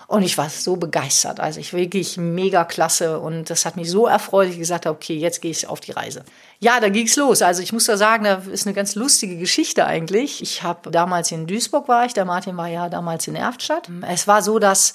[0.08, 1.38] Und ich war so begeistert.
[1.38, 3.20] Also ich wirklich mega klasse.
[3.20, 5.80] Und das hat mich so erfreut, dass ich gesagt habe, okay, jetzt gehe ich auf
[5.80, 6.24] die Reise.
[6.60, 7.42] Ja, da ging's los.
[7.42, 10.40] Also ich muss da sagen, da ist eine ganz lustige Geschichte eigentlich.
[10.40, 13.90] Ich habe damals in Duisburg war ich, der Martin war ja damals in Erftstadt.
[14.08, 14.94] Es war so, dass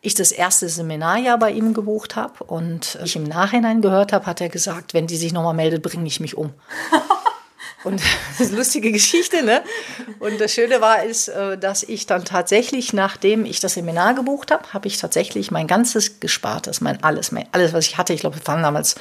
[0.00, 4.40] ich das erste Seminarjahr bei ihm gebucht habe und ich im Nachhinein gehört habe, hat
[4.40, 6.54] er gesagt, wenn die sich nochmal meldet, bringe ich mich um.
[7.84, 9.62] Und das ist eine lustige Geschichte, ne?
[10.18, 14.50] Und das Schöne war, ist, äh, dass ich dann tatsächlich, nachdem ich das Seminar gebucht
[14.50, 18.20] habe, habe ich tatsächlich mein ganzes Gespartes, mein alles, mein alles, was ich hatte, ich
[18.20, 18.96] glaube, es waren damals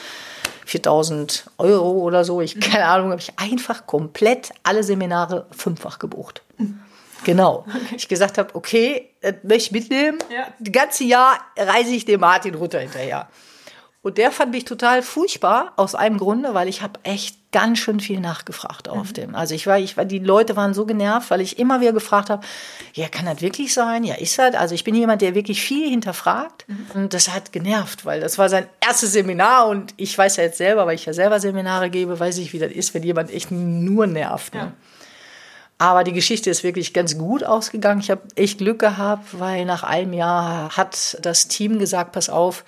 [0.65, 6.41] 4000 Euro oder so, ich keine Ahnung, habe ich einfach komplett alle Seminare fünffach gebucht.
[7.23, 7.65] Genau.
[7.67, 7.95] Okay.
[7.97, 10.19] Ich gesagt habe, okay, das möchte ich mitnehmen.
[10.29, 10.47] Ja.
[10.59, 13.29] Das ganze Jahr reise ich dem Martin runter hinterher.
[14.03, 18.01] Und der fand mich total furchtbar aus einem Grunde, weil ich habe echt ganz schön
[18.01, 19.13] viel nachgefragt auf mhm.
[19.13, 19.35] dem.
[19.35, 22.29] Also ich war, ich war, die Leute waren so genervt, weil ich immer wieder gefragt
[22.29, 22.45] habe,
[22.93, 24.03] ja, kann das wirklich sein?
[24.03, 24.55] Ja, ist das?
[24.55, 26.65] Also ich bin jemand, der wirklich viel hinterfragt.
[26.67, 26.87] Mhm.
[26.95, 30.57] Und das hat genervt, weil das war sein erstes Seminar und ich weiß ja jetzt
[30.57, 33.51] selber, weil ich ja selber Seminare gebe, weiß ich, wie das ist, wenn jemand echt
[33.51, 34.53] nur nervt.
[34.53, 34.59] Ne?
[34.59, 34.71] Ja.
[35.77, 38.01] Aber die Geschichte ist wirklich ganz gut ausgegangen.
[38.01, 42.65] Ich habe echt Glück gehabt, weil nach einem Jahr hat das Team gesagt, pass auf,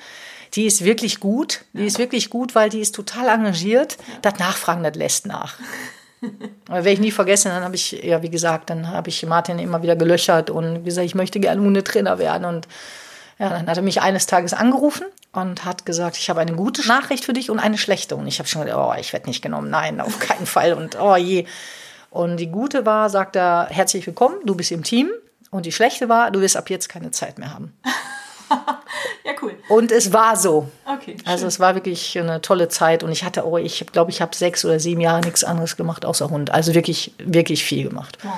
[0.56, 1.62] die ist wirklich gut.
[1.74, 1.86] Die ja.
[1.86, 3.98] ist wirklich gut, weil die ist total engagiert.
[4.00, 4.14] Ja.
[4.22, 5.56] Das Nachfragen, das lässt nach.
[6.68, 9.60] Aber werde ich nie vergessen, dann habe ich, ja, wie gesagt, dann habe ich Martin
[9.60, 12.46] immer wieder gelöchert und gesagt, ich möchte gerne Hundetrainer werden.
[12.46, 12.68] Und
[13.38, 16.88] ja, dann hat er mich eines Tages angerufen und hat gesagt, ich habe eine gute
[16.88, 18.16] Nachricht für dich und eine schlechte.
[18.16, 19.70] Und ich habe schon gedacht, oh, ich werde nicht genommen.
[19.70, 20.74] Nein, auf keinen Fall.
[20.74, 21.46] Und oh je.
[22.10, 25.12] Und die gute war, sagt er, herzlich willkommen, du bist im Team.
[25.52, 27.78] Und die schlechte war, du wirst ab jetzt keine Zeit mehr haben.
[29.24, 29.56] ja, cool.
[29.70, 30.70] Und es war so.
[30.86, 31.18] Okay.
[31.26, 34.36] Also es war wirklich eine tolle Zeit und ich hatte, oh, ich glaube, ich habe
[34.36, 36.52] sechs oder sieben Jahre nichts anderes gemacht außer Hund.
[36.52, 38.18] Also wirklich, wirklich viel gemacht.
[38.24, 38.34] Wow.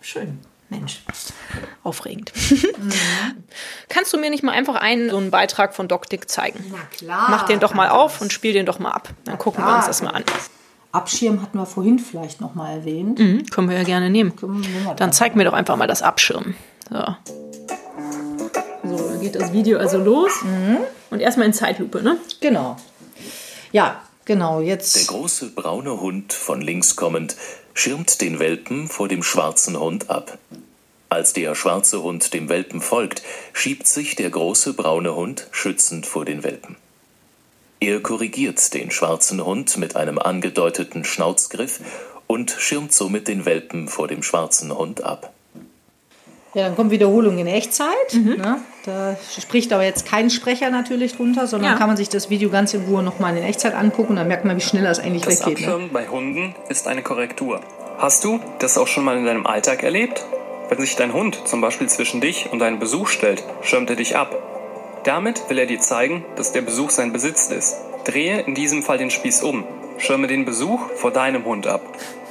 [0.00, 0.38] Schön.
[0.70, 1.02] Mensch.
[1.82, 2.32] Aufregend.
[3.88, 6.62] Kannst du mir nicht mal einfach einen so einen Beitrag von Doc Dick zeigen?
[6.70, 7.26] Na klar.
[7.30, 9.08] Mach den doch mal auf und spiel den doch mal ab.
[9.24, 10.24] Dann gucken wir uns das mal an.
[10.92, 13.18] Abschirm hatten wir vorhin vielleicht noch mal erwähnt.
[13.18, 14.32] Mhm, können wir ja gerne nehmen.
[14.96, 16.54] Dann zeig mir doch einfach mal das Abschirmen.
[16.90, 17.04] So.
[18.88, 20.32] So, geht das Video also los.
[21.10, 22.18] Und erstmal in Zeitlupe, ne?
[22.40, 22.76] Genau.
[23.72, 24.60] Ja, genau.
[24.60, 25.08] Der Jetzt.
[25.08, 27.36] große braune Hund von links kommend
[27.74, 30.38] schirmt den Welpen vor dem schwarzen Hund ab.
[31.10, 33.22] Als der schwarze Hund dem Welpen folgt,
[33.52, 36.76] schiebt sich der große braune Hund schützend vor den Welpen.
[37.80, 41.80] Er korrigiert den schwarzen Hund mit einem angedeuteten Schnauzgriff
[42.26, 45.32] und schirmt somit den Welpen vor dem schwarzen Hund ab.
[46.54, 48.14] Ja, dann kommt Wiederholung in Echtzeit.
[48.14, 48.60] Ne?
[48.84, 51.78] Da spricht aber jetzt kein Sprecher natürlich drunter, sondern Ja.
[51.78, 54.16] kann man sich das Video ganz in Ruhe nochmal in Echtzeit angucken.
[54.16, 55.60] Dann merkt man, wie schnell das eigentlich Das weggeht.
[55.60, 55.66] Ne?
[55.66, 57.60] Abschirmen bei Hunden ist eine Korrektur.
[57.98, 60.24] Hast du das auch schon mal in deinem Alltag erlebt?
[60.70, 64.16] Wenn sich dein Hund zum Beispiel zwischen dich und deinen Besuch stellt, schirmt er dich
[64.16, 64.34] ab.
[65.04, 67.76] Damit will er dir zeigen, dass der Besuch sein Besitz ist.
[68.04, 69.64] Drehe in diesem Fall den Spieß um.
[69.98, 71.82] Schirme den Besuch vor deinem Hund ab.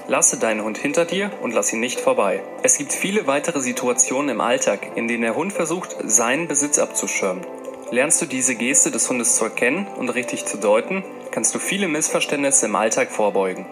[0.09, 2.41] Lasse deinen Hund hinter dir und lass ihn nicht vorbei.
[2.63, 7.45] Es gibt viele weitere Situationen im Alltag, in denen der Hund versucht, seinen Besitz abzuschirmen.
[7.91, 11.89] Lernst du diese Geste des Hundes zu erkennen und richtig zu deuten, kannst du viele
[11.89, 13.65] Missverständnisse im Alltag vorbeugen.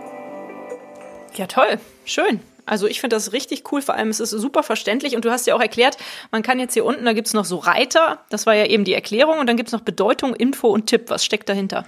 [1.35, 1.79] Ja, toll.
[2.03, 2.41] Schön.
[2.65, 5.47] Also ich finde das richtig cool, vor allem es ist super verständlich und du hast
[5.47, 5.97] ja auch erklärt,
[6.31, 8.83] man kann jetzt hier unten, da gibt es noch so Reiter, das war ja eben
[8.83, 11.09] die Erklärung und dann gibt es noch Bedeutung, Info und Tipp.
[11.09, 11.85] Was steckt dahinter?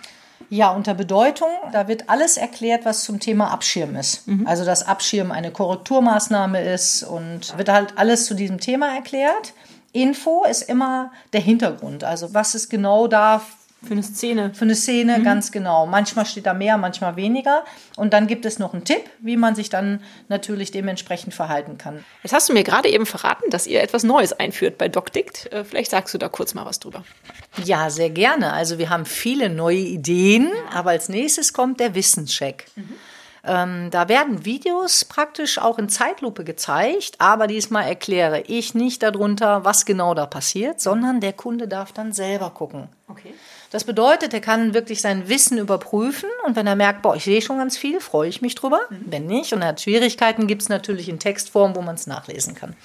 [0.50, 4.24] Ja, unter Bedeutung, da wird alles erklärt, was zum Thema Abschirm ist.
[4.46, 9.54] Also, dass Abschirm eine Korrekturmaßnahme ist und wird halt alles zu diesem Thema erklärt.
[9.92, 12.04] Info ist immer der Hintergrund.
[12.04, 13.42] Also, was ist genau da
[13.84, 14.54] Für eine Szene.
[14.56, 15.86] für eine Szene, ganz genau.
[15.86, 17.64] Manchmal steht da mehr, manchmal weniger.
[17.96, 22.04] Und dann gibt es noch einen Tipp, wie man sich dann natürlich dementsprechend verhalten kann.
[22.24, 25.54] Jetzt hast du mir gerade eben verraten, dass ihr etwas Neues einführt bei DocDict.
[25.54, 27.04] Äh, Vielleicht sagst du da kurz mal was drüber.
[27.64, 28.52] Ja, sehr gerne.
[28.54, 32.66] Also wir haben viele neue Ideen, aber als nächstes kommt der Wissenscheck.
[33.44, 39.64] Ähm, da werden Videos praktisch auch in Zeitlupe gezeigt, aber diesmal erkläre ich nicht darunter,
[39.64, 42.90] was genau da passiert, sondern der Kunde darf dann selber gucken.
[43.08, 43.34] Okay.
[43.70, 47.42] Das bedeutet, er kann wirklich sein Wissen überprüfen und wenn er merkt, boah, ich sehe
[47.42, 48.80] schon ganz viel, freue ich mich drüber.
[48.90, 52.56] Wenn nicht und er hat Schwierigkeiten, gibt es natürlich in Textform, wo man es nachlesen
[52.56, 52.76] kann.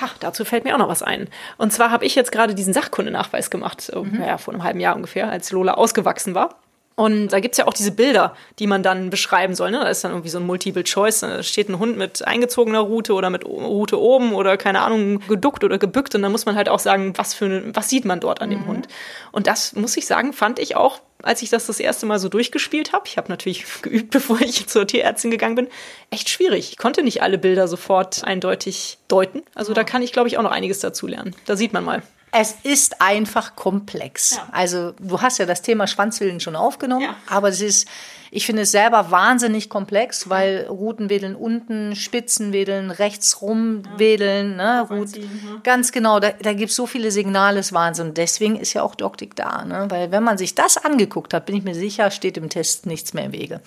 [0.00, 1.28] Ha, dazu fällt mir auch noch was ein.
[1.58, 4.96] Und zwar habe ich jetzt gerade diesen Sachkundenachweis gemacht, so, ja, vor einem halben Jahr
[4.96, 6.54] ungefähr, als Lola ausgewachsen war.
[7.00, 9.70] Und da gibt es ja auch diese Bilder, die man dann beschreiben soll.
[9.70, 9.78] Ne?
[9.78, 11.20] Da ist dann irgendwie so ein Multiple Choice.
[11.20, 15.64] Da steht ein Hund mit eingezogener Rute oder mit Rute oben oder keine Ahnung, geduckt
[15.64, 16.14] oder gebückt.
[16.14, 18.50] Und dann muss man halt auch sagen, was für eine, was sieht man dort an
[18.50, 18.86] dem Hund.
[19.32, 22.28] Und das muss ich sagen, fand ich auch, als ich das das erste Mal so
[22.28, 23.04] durchgespielt habe.
[23.06, 25.68] Ich habe natürlich geübt, bevor ich zur Tierärztin gegangen bin.
[26.10, 26.68] Echt schwierig.
[26.72, 29.40] Ich konnte nicht alle Bilder sofort eindeutig deuten.
[29.54, 31.34] Also da kann ich, glaube ich, auch noch einiges dazu lernen.
[31.46, 32.02] Da sieht man mal.
[32.32, 34.36] Es ist einfach komplex.
[34.36, 34.48] Ja.
[34.52, 37.16] Also du hast ja das Thema Schwanzwillen schon aufgenommen, Ja.
[37.26, 37.88] aber es ist,
[38.30, 45.60] ich finde es selber wahnsinnig komplex, weil Rutenwedeln unten, Spitzenwedeln, rechts rumwedeln, ne, Rut, Aufziehen,
[45.64, 48.14] ganz genau, da, da gibt es so viele Signale, ist Wahnsinn.
[48.14, 49.86] Deswegen ist ja auch Doktik da, ne?
[49.88, 53.12] weil wenn man sich das angeguckt hat, bin ich mir sicher, steht im Test nichts
[53.12, 53.60] mehr im Wege.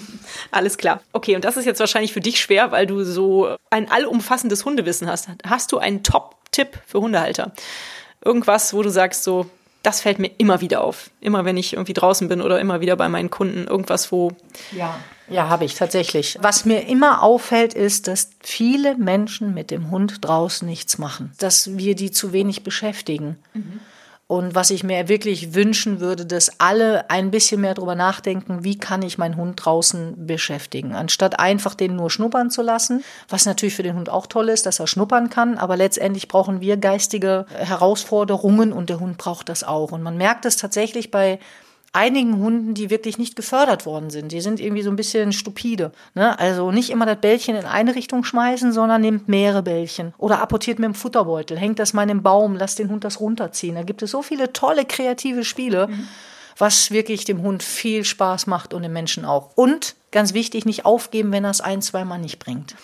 [0.50, 1.00] Alles klar.
[1.14, 5.08] Okay, und das ist jetzt wahrscheinlich für dich schwer, weil du so ein allumfassendes Hundewissen
[5.08, 5.28] hast.
[5.46, 7.52] Hast du einen Top-Tipp für Hundehalter?
[8.24, 9.46] Irgendwas, wo du sagst, so,
[9.82, 11.10] das fällt mir immer wieder auf.
[11.20, 13.66] Immer wenn ich irgendwie draußen bin oder immer wieder bei meinen Kunden.
[13.66, 14.32] Irgendwas, wo.
[14.72, 14.98] Ja.
[15.28, 16.38] Ja, habe ich tatsächlich.
[16.42, 21.32] Was mir immer auffällt, ist, dass viele Menschen mit dem Hund draußen nichts machen.
[21.38, 23.38] Dass wir die zu wenig beschäftigen.
[24.30, 28.78] Und was ich mir wirklich wünschen würde, dass alle ein bisschen mehr darüber nachdenken, wie
[28.78, 33.74] kann ich meinen Hund draußen beschäftigen, anstatt einfach den nur schnuppern zu lassen, was natürlich
[33.74, 37.44] für den Hund auch toll ist, dass er schnuppern kann, aber letztendlich brauchen wir geistige
[37.52, 39.90] Herausforderungen und der Hund braucht das auch.
[39.90, 41.40] Und man merkt es tatsächlich bei
[41.92, 44.30] einigen Hunden, die wirklich nicht gefördert worden sind.
[44.30, 45.90] Die sind irgendwie so ein bisschen stupide.
[46.14, 46.38] Ne?
[46.38, 50.14] Also nicht immer das Bällchen in eine Richtung schmeißen, sondern nimmt mehrere Bällchen.
[50.16, 53.18] Oder apportiert mit dem Futterbeutel, hängt das mal in den Baum, lasst den Hund das
[53.18, 53.74] runterziehen.
[53.74, 55.88] Da gibt es so viele tolle kreative Spiele,
[56.56, 59.50] was wirklich dem Hund viel Spaß macht und dem Menschen auch.
[59.56, 62.76] Und ganz wichtig, nicht aufgeben, wenn er es ein, zweimal nicht bringt.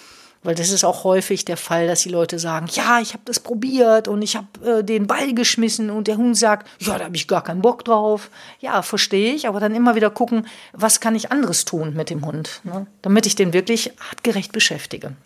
[0.46, 3.40] Weil das ist auch häufig der Fall, dass die Leute sagen, ja, ich habe das
[3.40, 7.16] probiert und ich habe äh, den Ball geschmissen und der Hund sagt, ja, da habe
[7.16, 8.30] ich gar keinen Bock drauf.
[8.60, 12.24] Ja, verstehe ich, aber dann immer wieder gucken, was kann ich anderes tun mit dem
[12.24, 12.86] Hund, ne?
[13.02, 15.16] damit ich den wirklich artgerecht beschäftige.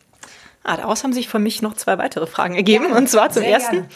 [0.63, 2.91] Ah, daraus haben sich für mich noch zwei weitere Fragen ergeben.
[2.91, 3.77] Ja, und zwar zum ersten.
[3.77, 3.89] Gerne.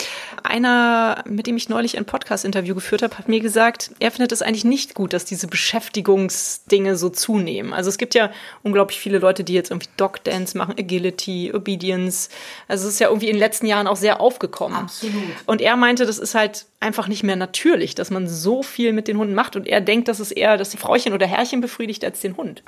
[0.42, 4.40] Einer, mit dem ich neulich ein Podcast-Interview geführt habe, hat mir gesagt, er findet es
[4.40, 7.74] eigentlich nicht gut, dass diese Beschäftigungsdinge so zunehmen.
[7.74, 8.30] Also es gibt ja
[8.62, 12.30] unglaublich viele Leute, die jetzt irgendwie Dog-Dance machen, Agility, Obedience.
[12.66, 14.78] Also es ist ja irgendwie in den letzten Jahren auch sehr aufgekommen.
[14.78, 15.22] Absolut.
[15.44, 19.06] Und er meinte, das ist halt einfach nicht mehr natürlich, dass man so viel mit
[19.06, 19.54] den Hunden macht.
[19.54, 22.62] Und er denkt, dass es eher das Frauchen oder Herrchen befriedigt als den Hund.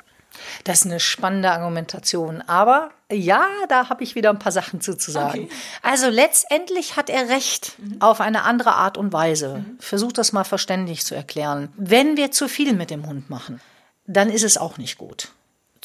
[0.63, 2.41] Das ist eine spannende Argumentation.
[2.47, 5.45] Aber ja, da habe ich wieder ein paar Sachen zu, zu sagen.
[5.45, 5.49] Okay.
[5.81, 8.01] Also letztendlich hat er recht mhm.
[8.01, 9.59] auf eine andere Art und Weise.
[9.59, 9.77] Mhm.
[9.79, 11.69] Versuch das mal verständlich zu erklären.
[11.77, 13.61] Wenn wir zu viel mit dem Hund machen,
[14.05, 15.29] dann ist es auch nicht gut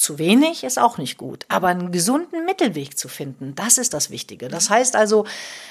[0.02, 1.46] zu wenig ist auch nicht gut.
[1.48, 4.48] Aber einen gesunden Mittelweg zu finden, das ist das Wichtige.
[4.48, 5.24] Das heißt also,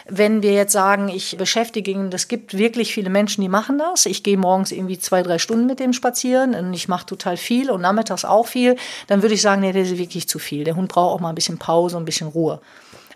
[0.07, 4.05] wenn wir jetzt sagen, ich beschäftige ihn, das gibt wirklich viele Menschen, die machen das.
[4.05, 7.69] Ich gehe morgens irgendwie zwei, drei Stunden mit dem spazieren und ich mache total viel
[7.69, 10.63] und nachmittags auch viel, dann würde ich sagen, nee, das ist wirklich zu viel.
[10.63, 12.61] Der Hund braucht auch mal ein bisschen Pause und ein bisschen Ruhe.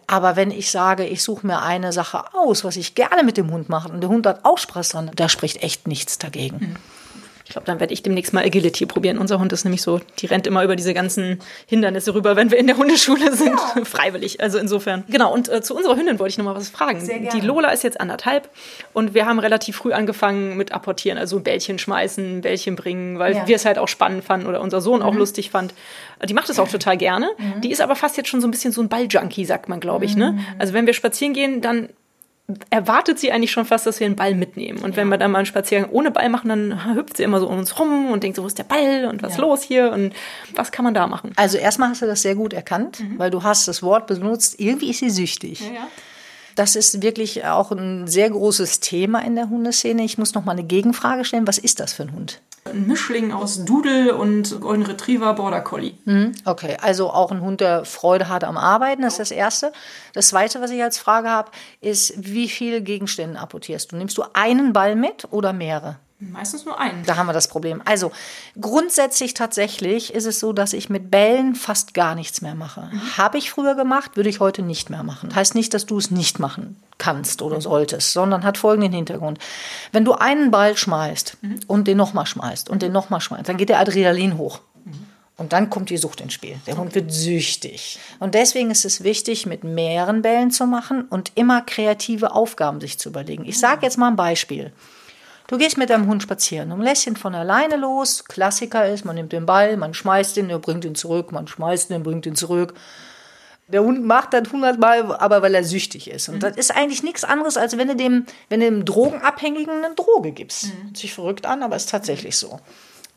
[0.07, 3.51] Aber wenn ich sage, ich suche mir eine Sache aus, was ich gerne mit dem
[3.51, 6.57] Hund mache und der Hund hat auch Spaß dran, da spricht echt nichts dagegen.
[6.57, 6.75] Mhm.
[7.55, 9.17] Ich glaube, dann werde ich demnächst mal Agility probieren.
[9.17, 12.57] Unser Hund ist nämlich so, die rennt immer über diese ganzen Hindernisse rüber, wenn wir
[12.57, 13.57] in der Hundeschule sind.
[13.77, 13.85] Ja.
[13.85, 14.41] Freiwillig.
[14.41, 15.05] Also insofern.
[15.07, 16.99] Genau, und äh, zu unserer Hündin wollte ich noch mal was fragen.
[16.99, 17.39] Sehr gerne.
[17.39, 18.49] Die Lola ist jetzt anderthalb
[18.91, 23.47] und wir haben relativ früh angefangen mit Apportieren, also Bällchen schmeißen, Bällchen bringen, weil ja.
[23.47, 25.05] wir es halt auch spannend fanden oder unser Sohn mhm.
[25.05, 25.73] auch lustig fand.
[26.25, 27.29] Die macht es auch total gerne.
[27.37, 27.61] Mhm.
[27.61, 30.03] Die ist aber fast jetzt schon so ein bisschen so ein Balljunkie, sagt man, glaube
[30.03, 30.17] ich.
[30.17, 30.31] Ne?
[30.31, 30.37] Mhm.
[30.39, 30.43] Ne?
[30.59, 31.87] Also wenn wir spazieren gehen, dann
[32.69, 34.79] erwartet sie eigentlich schon fast, dass wir einen Ball mitnehmen.
[34.79, 34.97] Und ja.
[34.97, 37.57] wenn wir dann mal einen Spaziergang ohne Ball machen, dann hüpft sie immer so um
[37.57, 39.41] uns rum und denkt so, wo ist der Ball und was ja.
[39.41, 40.13] los hier und
[40.53, 41.31] was kann man da machen?
[41.37, 43.17] Also erstmal hast du das sehr gut erkannt, mhm.
[43.17, 45.61] weil du hast das Wort benutzt, irgendwie ist sie süchtig.
[45.61, 45.87] Ja,
[46.55, 50.03] das ist wirklich auch ein sehr großes Thema in der Hundeszene.
[50.03, 51.47] Ich muss noch mal eine Gegenfrage stellen.
[51.47, 52.41] Was ist das für ein Hund?
[52.67, 55.93] Ein Mischling aus Doodle und Golden Retriever Border Collie.
[56.05, 59.71] Mhm, okay, also auch ein Hund, der Freude hat am Arbeiten, das ist das Erste.
[60.13, 63.97] Das Zweite, was ich als Frage habe, ist, wie viele Gegenstände apportierst du?
[63.97, 65.99] Nimmst du einen Ball mit oder mehrere?
[66.31, 67.03] Meistens nur einen.
[67.05, 67.81] Da haben wir das Problem.
[67.85, 68.11] Also
[68.59, 72.89] grundsätzlich tatsächlich ist es so, dass ich mit Bällen fast gar nichts mehr mache.
[72.91, 73.17] Mhm.
[73.17, 75.33] Habe ich früher gemacht, würde ich heute nicht mehr machen.
[75.33, 79.39] Heißt nicht, dass du es nicht machen kannst oder solltest, sondern hat folgenden Hintergrund.
[79.91, 81.59] Wenn du einen Ball schmeißt mhm.
[81.67, 84.61] und den nochmal schmeißt und den nochmal schmeißt, dann geht der Adrenalin hoch.
[84.85, 85.07] Mhm.
[85.37, 86.55] Und dann kommt die Sucht ins Spiel.
[86.65, 87.99] Der Hund wird süchtig.
[88.19, 92.97] Und deswegen ist es wichtig, mit mehreren Bällen zu machen und immer kreative Aufgaben sich
[92.97, 93.43] zu überlegen.
[93.45, 94.71] Ich sage jetzt mal ein Beispiel.
[95.47, 98.25] Du gehst mit deinem Hund spazieren und lässt ihn von alleine los.
[98.25, 101.91] Klassiker ist, man nimmt den Ball, man schmeißt ihn, er bringt ihn zurück, man schmeißt
[101.91, 102.73] ihn, bringt ihn zurück.
[103.67, 106.29] Der Hund macht das hundertmal, aber weil er süchtig ist.
[106.29, 106.39] Und mhm.
[106.39, 110.31] das ist eigentlich nichts anderes, als wenn du dem, wenn du dem Drogenabhängigen eine Droge
[110.31, 110.65] gibst.
[110.65, 110.83] Mhm.
[110.85, 112.59] Hört sich verrückt an, aber ist tatsächlich so.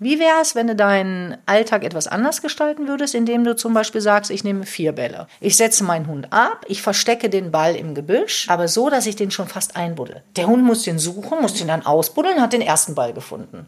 [0.00, 4.00] Wie wäre es, wenn du deinen Alltag etwas anders gestalten würdest, indem du zum Beispiel
[4.00, 5.26] sagst, ich nehme vier Bälle.
[5.40, 9.16] Ich setze meinen Hund ab, ich verstecke den Ball im Gebüsch, aber so, dass ich
[9.16, 10.22] den schon fast einbuddel.
[10.36, 13.66] Der Hund muss den suchen, muss den dann ausbuddeln, hat den ersten Ball gefunden.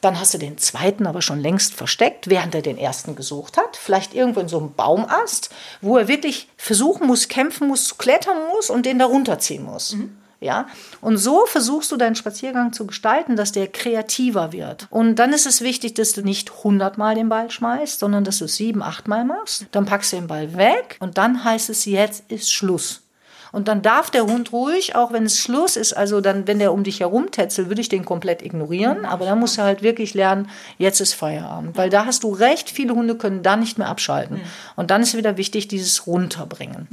[0.00, 3.76] Dann hast du den zweiten aber schon längst versteckt, während er den ersten gesucht hat.
[3.76, 8.70] Vielleicht irgendwo in so einem Baumast, wo er wirklich versuchen muss, kämpfen muss, klettern muss
[8.70, 9.94] und den da runterziehen muss.
[9.94, 10.16] Mhm.
[10.40, 10.66] Ja?
[11.00, 14.86] Und so versuchst du deinen Spaziergang zu gestalten, dass der kreativer wird.
[14.90, 18.44] Und dann ist es wichtig, dass du nicht hundertmal den Ball schmeißt, sondern dass du
[18.44, 19.66] es sieben, achtmal machst.
[19.72, 23.02] Dann packst du den Ball weg und dann heißt es, jetzt ist Schluss.
[23.50, 26.72] Und dann darf der Hund ruhig, auch wenn es Schluss ist, also dann, wenn der
[26.72, 29.04] um dich herum tätzelt, würde ich den komplett ignorieren.
[29.04, 31.76] Aber dann musst du halt wirklich lernen, jetzt ist Feierabend.
[31.76, 34.36] Weil da hast du recht, viele Hunde können da nicht mehr abschalten.
[34.36, 34.42] Hm.
[34.76, 36.88] Und dann ist wieder wichtig, dieses Runterbringen.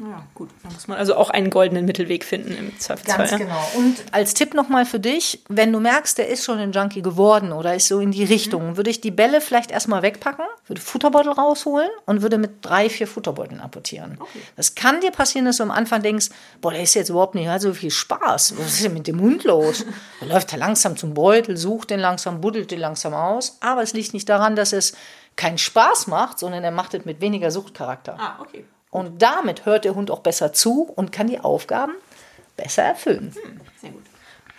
[0.00, 0.10] Mhm.
[0.10, 0.48] Ja, gut.
[0.62, 3.28] Da muss man also auch einen goldenen Mittelweg finden im Zweifelsfall.
[3.28, 3.70] Ganz genau.
[3.76, 7.52] Und als Tipp nochmal für dich, wenn du merkst, der ist schon ein Junkie geworden
[7.52, 8.76] oder ist so in die Richtung, mhm.
[8.76, 13.06] würde ich die Bälle vielleicht erstmal wegpacken, würde Futterbeutel rausholen und würde mit drei, vier
[13.06, 14.16] Futterbeuteln apportieren.
[14.18, 14.40] Okay.
[14.56, 17.50] Das kann dir passieren, dass du am Anfang denkst, boah, der ist jetzt überhaupt nicht,
[17.60, 18.54] so viel Spaß.
[18.58, 19.84] Was ist denn mit dem Hund los?
[20.20, 23.56] Da läuft er langsam zum Beutel, sucht den langsam, buddelt den langsam aus.
[23.60, 24.92] Aber es liegt nicht daran, dass es
[25.36, 28.16] keinen Spaß macht, sondern er macht es mit weniger Suchtcharakter.
[28.18, 28.64] Ah, okay.
[28.90, 31.92] Und damit hört der Hund auch besser zu und kann die Aufgaben
[32.56, 33.32] besser erfüllen.
[33.34, 34.02] Hm, sehr gut.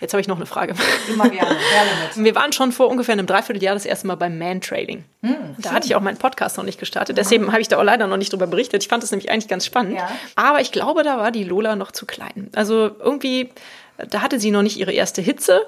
[0.02, 0.74] Jetzt habe ich noch eine Frage.
[1.08, 1.56] Immer gerne.
[1.70, 5.04] gerne Wir waren schon vor ungefähr einem Dreivierteljahr das erste Mal beim Man-Trailing.
[5.22, 7.16] Hm, da hatte ich auch meinen Podcast noch nicht gestartet.
[7.16, 8.82] Deswegen habe ich da auch leider noch nicht drüber berichtet.
[8.82, 9.94] Ich fand das nämlich eigentlich ganz spannend.
[9.96, 10.10] Ja.
[10.34, 12.50] Aber ich glaube, da war die Lola noch zu klein.
[12.56, 13.50] Also irgendwie,
[14.10, 15.60] da hatte sie noch nicht ihre erste Hitze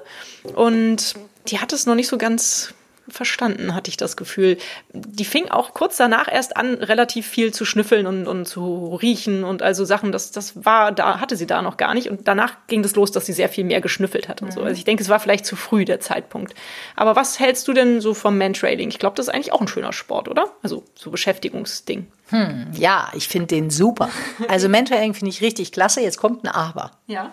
[0.53, 1.13] und
[1.47, 2.73] die hat es noch nicht so ganz
[3.07, 4.57] verstanden, hatte ich das Gefühl.
[4.93, 9.43] Die fing auch kurz danach erst an, relativ viel zu schnüffeln und, und zu riechen
[9.43, 12.09] und also Sachen, das, das war, da hatte sie da noch gar nicht.
[12.09, 14.53] Und danach ging das los, dass sie sehr viel mehr geschnüffelt hat und mhm.
[14.53, 14.61] so.
[14.61, 16.55] Also ich denke, es war vielleicht zu früh der Zeitpunkt.
[16.95, 18.89] Aber was hältst du denn so vom Mantrailing?
[18.89, 20.51] Ich glaube, das ist eigentlich auch ein schöner Sport, oder?
[20.63, 22.07] Also so Beschäftigungsding.
[22.29, 24.09] Hm, ja, ich finde den super.
[24.47, 26.01] Also Mantrailing finde ich richtig klasse.
[26.01, 26.91] Jetzt kommt ein Aber.
[27.07, 27.31] Ja.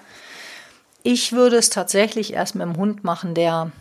[1.02, 3.72] Ich würde es tatsächlich erst mit dem Hund machen, der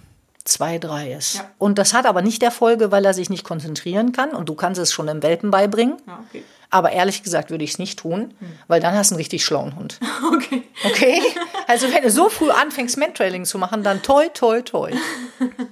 [0.44, 1.36] zwei, drei ist.
[1.36, 1.52] Ja.
[1.58, 4.56] Und das hat aber nicht der Folge, weil er sich nicht konzentrieren kann und du
[4.56, 5.98] kannst es schon im Welpen beibringen.
[6.08, 6.44] Ja, okay.
[6.70, 8.48] Aber ehrlich gesagt würde ich es nicht tun, hm.
[8.68, 10.00] weil dann hast du einen richtig schlauen Hund.
[10.34, 10.64] Okay.
[10.84, 11.22] Okay?
[11.68, 14.92] Also wenn du so früh anfängst, Mentrailing zu machen, dann toi, toi, toi.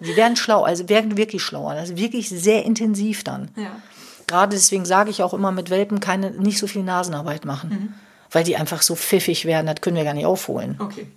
[0.01, 1.71] Die werden schlau, also werden wirklich schlauer.
[1.71, 3.49] Also wirklich sehr intensiv dann.
[3.55, 3.71] Ja.
[4.27, 7.69] Gerade deswegen sage ich auch immer mit Welpen keine, nicht so viel Nasenarbeit machen.
[7.69, 7.93] Mhm.
[8.31, 10.75] Weil die einfach so pfiffig werden, das können wir gar nicht aufholen.
[10.79, 11.07] Okay.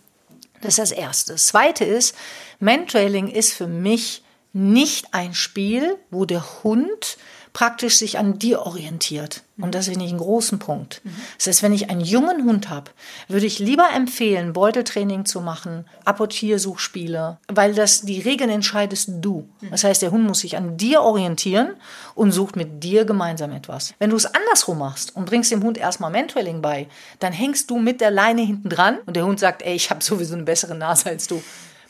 [0.63, 1.33] Das ist das Erste.
[1.33, 2.15] Das Zweite ist,
[2.61, 4.23] Mentrailing ist für mich
[4.53, 7.19] nicht ein Spiel, wo der Hund
[7.53, 9.43] praktisch sich an dir orientiert.
[9.59, 11.03] Und das finde ich einen großen Punkt.
[11.37, 12.91] Das heißt, wenn ich einen jungen Hund habe,
[13.29, 19.49] würde ich lieber empfehlen, Beuteltraining zu machen, Apportiersuchspiele, weil das die Regeln entscheidest du.
[19.71, 21.75] Das heißt, der Hund muss sich an dir orientieren
[22.15, 23.95] und sucht mit dir gemeinsam etwas.
[23.99, 26.89] Wenn du es andersrum machst und bringst dem Hund erstmal Mentoring bei,
[27.21, 30.03] dann hängst du mit der Leine hinten dran und der Hund sagt, ey, ich habe
[30.03, 31.43] sowieso eine bessere Nase als du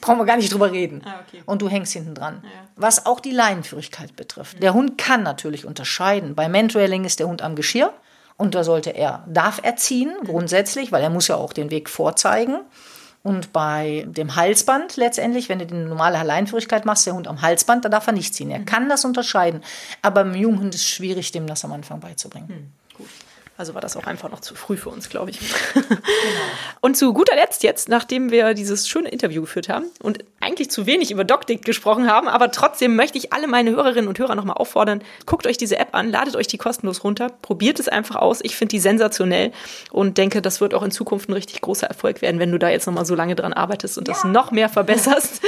[0.02, 1.00] brauchen wir gar nicht drüber reden.
[1.06, 1.42] Ah, okay.
[1.46, 2.42] Und du hängst hinten dran.
[2.44, 2.50] Ja.
[2.76, 4.62] Was auch die Leinenführigkeit betrifft.
[4.62, 6.34] Der Hund kann natürlich unterscheiden.
[6.34, 7.94] Bei Mentrailing ist der Hund am Geschirr
[8.36, 11.88] und da sollte er, darf er ziehen, grundsätzlich, weil er muss ja auch den Weg
[11.88, 12.60] vorzeigen.
[13.22, 17.84] Und bei dem Halsband letztendlich, wenn du die normale Leinenführigkeit machst, der Hund am Halsband,
[17.84, 18.50] da darf er nicht ziehen.
[18.50, 18.66] Er mhm.
[18.66, 19.62] kann das unterscheiden.
[20.02, 22.72] Aber beim Junghund ist es schwierig, dem das am Anfang beizubringen.
[23.56, 25.38] Also war das auch einfach noch zu früh für uns, glaube ich.
[25.74, 25.90] Genau.
[26.80, 30.86] Und zu guter Letzt jetzt, nachdem wir dieses schöne Interview geführt haben und eigentlich zu
[30.86, 34.56] wenig über DocDict gesprochen haben, aber trotzdem möchte ich alle meine Hörerinnen und Hörer nochmal
[34.56, 38.40] auffordern, guckt euch diese App an, ladet euch die kostenlos runter, probiert es einfach aus.
[38.42, 39.52] Ich finde die sensationell
[39.90, 42.68] und denke, das wird auch in Zukunft ein richtig großer Erfolg werden, wenn du da
[42.68, 44.14] jetzt nochmal so lange dran arbeitest und ja.
[44.14, 45.40] das noch mehr verbesserst.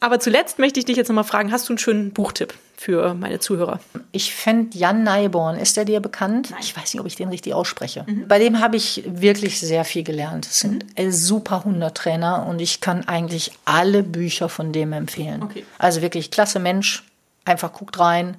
[0.00, 3.38] aber zuletzt möchte ich dich jetzt nochmal fragen, hast du einen schönen Buchtipp für meine
[3.38, 3.78] Zuhörer?
[4.10, 6.50] Ich fände Jan Neiborn, ist der dir bekannt?
[6.50, 6.60] Nein.
[6.62, 8.04] Ich weiß nicht, ob ich den richtig ausspreche.
[8.06, 8.26] Mhm.
[8.26, 10.46] Bei dem habe ich wirklich sehr viel gelernt.
[10.46, 11.12] Es sind mhm.
[11.12, 15.44] super Hundertrainer und ich kann eigentlich alle Bücher von dem empfehlen.
[15.44, 15.64] Okay.
[15.78, 17.04] Also wirklich klasse Mensch.
[17.44, 18.36] Einfach guckt rein.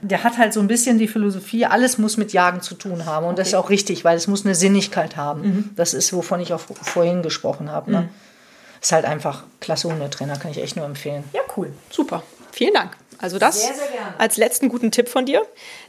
[0.00, 3.24] Der hat halt so ein bisschen die Philosophie, alles muss mit Jagen zu tun haben.
[3.24, 3.40] Und okay.
[3.40, 5.42] das ist auch richtig, weil es muss eine Sinnigkeit haben.
[5.42, 5.70] Mhm.
[5.76, 7.90] Das ist, wovon ich auch vorhin gesprochen habe.
[7.90, 8.00] Ne?
[8.02, 8.08] Mhm.
[8.82, 11.24] Ist halt einfach klasse Hundetrainer, kann ich echt nur empfehlen.
[11.32, 11.72] Ja, cool.
[11.90, 12.22] Super.
[12.52, 12.96] Vielen Dank.
[13.20, 15.44] Also das sehr, sehr als letzten guten Tipp von dir.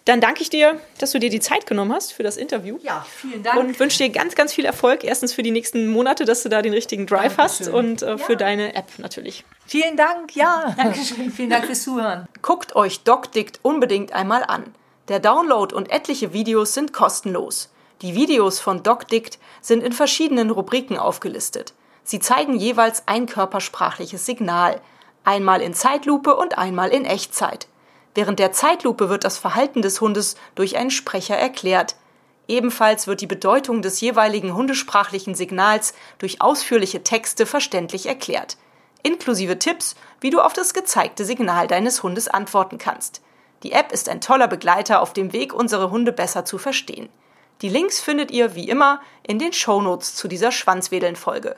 [0.06, 2.80] Dann danke ich dir, dass du dir die Zeit genommen hast für das Interview.
[2.82, 3.60] Ja, vielen Dank.
[3.60, 5.04] Und wünsche dir ganz, ganz viel Erfolg.
[5.04, 7.68] Erstens für die nächsten Monate, dass du da den richtigen Drive Dankeschön.
[7.68, 8.38] hast und äh, für ja.
[8.39, 9.46] deine App natürlich.
[9.68, 10.74] Vielen Dank, ja.
[10.78, 11.32] Dankeschön.
[11.32, 12.28] Vielen Dank fürs Zuhören.
[12.42, 14.74] Guckt euch DocDict unbedingt einmal an.
[15.08, 17.70] Der Download und etliche Videos sind kostenlos.
[18.02, 21.74] Die Videos von DocDict sind in verschiedenen Rubriken aufgelistet.
[22.04, 24.82] Sie zeigen jeweils ein körpersprachliches Signal–
[25.23, 27.67] einmal in Zeitlupe und einmal in Echtzeit.
[28.15, 31.95] Während der Zeitlupe wird das Verhalten des Hundes durch einen Sprecher erklärt.
[32.47, 38.58] Ebenfalls wird die Bedeutung des jeweiligen hundesprachlichen Signals durch ausführliche Texte verständlich erklärt,
[39.03, 43.21] inklusive Tipps, wie du auf das gezeigte Signal deines Hundes antworten kannst.
[43.63, 47.10] Die App ist ein toller Begleiter auf dem Weg, unsere Hunde besser zu verstehen.
[47.62, 51.58] Die Links findet ihr wie immer in den Shownotes zu dieser Schwanzwedeln-Folge.